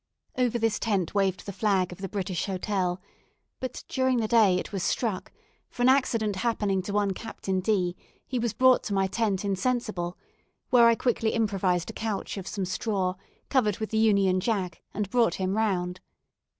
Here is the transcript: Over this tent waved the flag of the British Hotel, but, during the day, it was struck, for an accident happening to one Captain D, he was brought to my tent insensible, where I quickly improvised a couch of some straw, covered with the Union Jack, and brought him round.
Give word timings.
Over 0.35 0.57
this 0.57 0.79
tent 0.79 1.13
waved 1.13 1.45
the 1.45 1.53
flag 1.53 1.91
of 1.91 1.99
the 1.99 2.09
British 2.09 2.47
Hotel, 2.47 2.99
but, 3.59 3.83
during 3.87 4.17
the 4.17 4.27
day, 4.27 4.57
it 4.57 4.73
was 4.73 4.81
struck, 4.81 5.31
for 5.69 5.83
an 5.83 5.89
accident 5.89 6.37
happening 6.37 6.81
to 6.81 6.91
one 6.93 7.11
Captain 7.11 7.59
D, 7.59 7.95
he 8.25 8.39
was 8.39 8.51
brought 8.51 8.81
to 8.85 8.95
my 8.95 9.05
tent 9.05 9.45
insensible, 9.45 10.17
where 10.71 10.87
I 10.87 10.95
quickly 10.95 11.33
improvised 11.33 11.91
a 11.91 11.93
couch 11.93 12.35
of 12.37 12.47
some 12.47 12.65
straw, 12.65 13.13
covered 13.49 13.77
with 13.77 13.91
the 13.91 13.99
Union 13.99 14.39
Jack, 14.39 14.81
and 14.91 15.07
brought 15.07 15.35
him 15.35 15.55
round. 15.55 15.99